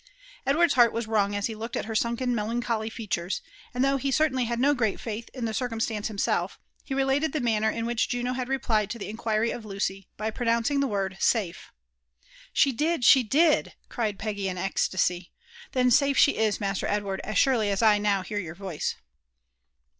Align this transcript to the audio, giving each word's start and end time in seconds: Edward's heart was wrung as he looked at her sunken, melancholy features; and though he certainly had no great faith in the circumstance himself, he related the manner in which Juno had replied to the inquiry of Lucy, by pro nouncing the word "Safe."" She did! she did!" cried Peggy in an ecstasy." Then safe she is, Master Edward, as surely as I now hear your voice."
Edward's 0.47 0.73
heart 0.73 0.91
was 0.93 1.05
wrung 1.07 1.35
as 1.35 1.45
he 1.45 1.53
looked 1.53 1.75
at 1.75 1.85
her 1.85 1.93
sunken, 1.93 2.33
melancholy 2.33 2.89
features; 2.89 3.39
and 3.71 3.83
though 3.85 3.97
he 3.97 4.09
certainly 4.09 4.45
had 4.45 4.59
no 4.59 4.73
great 4.73 4.99
faith 4.99 5.29
in 5.31 5.45
the 5.45 5.53
circumstance 5.53 6.07
himself, 6.07 6.59
he 6.83 6.95
related 6.95 7.33
the 7.33 7.39
manner 7.39 7.69
in 7.69 7.85
which 7.85 8.09
Juno 8.09 8.33
had 8.33 8.49
replied 8.49 8.89
to 8.89 8.97
the 8.97 9.09
inquiry 9.09 9.51
of 9.51 9.63
Lucy, 9.63 10.07
by 10.17 10.31
pro 10.31 10.47
nouncing 10.47 10.79
the 10.79 10.87
word 10.87 11.17
"Safe."" 11.19 11.71
She 12.51 12.71
did! 12.71 13.03
she 13.03 13.21
did!" 13.21 13.75
cried 13.89 14.17
Peggy 14.17 14.49
in 14.49 14.57
an 14.57 14.63
ecstasy." 14.65 15.29
Then 15.73 15.91
safe 15.91 16.17
she 16.17 16.35
is, 16.35 16.59
Master 16.59 16.87
Edward, 16.87 17.21
as 17.23 17.37
surely 17.37 17.69
as 17.69 17.83
I 17.83 17.99
now 17.99 18.23
hear 18.23 18.39
your 18.39 18.55
voice." 18.55 18.95